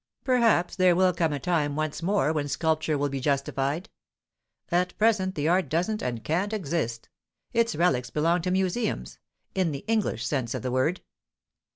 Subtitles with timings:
[0.23, 3.87] Perhaps there will come a time once more when sculpture will be justified;
[4.71, 7.07] at present the art doesn't and can't exist.
[7.53, 9.19] Its relics belong to museums
[9.53, 11.01] in the English sense of the word."